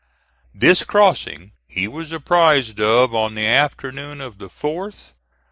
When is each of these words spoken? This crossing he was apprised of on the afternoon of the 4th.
This 0.55 0.83
crossing 0.83 1.51
he 1.67 1.87
was 1.87 2.11
apprised 2.11 2.79
of 2.81 3.13
on 3.13 3.35
the 3.35 3.45
afternoon 3.45 4.19
of 4.19 4.39
the 4.39 4.47
4th. 4.49 5.13